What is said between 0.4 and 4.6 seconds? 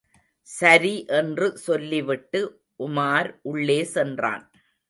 சரி என்று சொல்லிவிட்டு உமார் உள்ளே சென்றான்.